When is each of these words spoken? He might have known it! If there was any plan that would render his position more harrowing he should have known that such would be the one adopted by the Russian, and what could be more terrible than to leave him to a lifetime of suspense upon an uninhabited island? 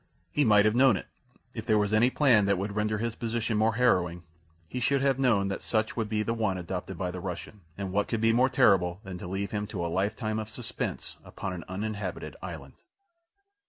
He 0.31 0.43
might 0.43 0.65
have 0.65 0.73
known 0.73 0.97
it! 0.97 1.05
If 1.53 1.67
there 1.67 1.77
was 1.77 1.93
any 1.93 2.09
plan 2.09 2.45
that 2.45 2.57
would 2.57 2.75
render 2.75 2.97
his 2.97 3.13
position 3.15 3.55
more 3.55 3.75
harrowing 3.75 4.23
he 4.67 4.79
should 4.79 5.03
have 5.03 5.19
known 5.19 5.47
that 5.49 5.61
such 5.61 5.95
would 5.95 6.09
be 6.09 6.23
the 6.23 6.33
one 6.33 6.57
adopted 6.57 6.97
by 6.97 7.11
the 7.11 7.19
Russian, 7.19 7.61
and 7.77 7.91
what 7.91 8.07
could 8.07 8.19
be 8.19 8.33
more 8.33 8.49
terrible 8.49 8.99
than 9.03 9.19
to 9.19 9.27
leave 9.27 9.51
him 9.51 9.67
to 9.67 9.85
a 9.85 9.93
lifetime 9.93 10.39
of 10.39 10.49
suspense 10.49 11.17
upon 11.23 11.53
an 11.53 11.63
uninhabited 11.67 12.35
island? 12.41 12.73